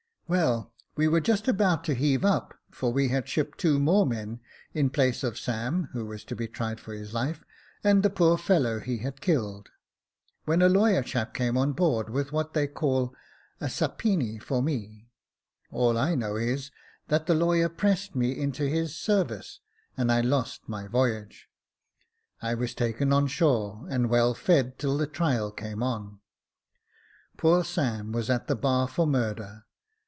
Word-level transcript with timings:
Well, 0.27 0.73
we 0.95 1.09
were 1.09 1.19
just 1.19 1.49
about 1.49 1.83
to 1.83 1.93
heave 1.93 2.23
up, 2.23 2.53
for 2.69 2.93
we 2.93 3.09
had 3.09 3.27
shipped 3.27 3.57
two 3.57 3.77
more 3.77 4.05
men 4.05 4.39
in 4.73 4.89
place 4.89 5.23
of 5.25 5.37
Sam, 5.37 5.89
who 5.91 6.05
was 6.05 6.23
to 6.23 6.37
be 6.37 6.47
tried 6.47 6.79
for 6.79 6.93
his 6.93 7.13
life, 7.13 7.43
and 7.83 8.01
the 8.01 8.09
poor 8.09 8.37
fellow 8.37 8.79
he 8.79 8.99
had 8.99 9.19
killed, 9.19 9.67
when 10.45 10.61
a 10.61 10.69
lawyer 10.69 11.03
chap 11.03 11.33
came 11.33 11.57
on 11.57 11.73
board 11.73 12.09
with 12.09 12.31
what 12.31 12.53
they 12.53 12.65
call 12.65 13.13
a 13.59 13.65
siippeny 13.65 14.41
for 14.41 14.63
me; 14.63 15.09
all 15.69 15.97
I 15.97 16.15
know 16.15 16.37
is, 16.37 16.71
that 17.09 17.25
the 17.25 17.35
lawyer 17.35 17.67
pressed 17.67 18.15
me 18.15 18.31
into 18.31 18.69
his 18.69 18.95
service, 18.95 19.59
and 19.97 20.09
I 20.09 20.21
lost 20.21 20.61
my 20.69 20.87
voyage. 20.87 21.49
I 22.41 22.53
was 22.53 22.73
taken 22.73 23.11
on 23.11 23.27
shore, 23.27 23.85
and 23.89 24.09
well 24.09 24.33
fed 24.33 24.79
till 24.79 24.97
the 24.97 25.07
trial 25.07 25.51
came 25.51 25.83
on. 25.83 26.21
Poor 27.35 27.65
Sam 27.65 28.13
was 28.13 28.29
at 28.29 28.47
the 28.47 28.55
bar 28.55 28.87
for 28.87 29.05
murder. 29.05 29.65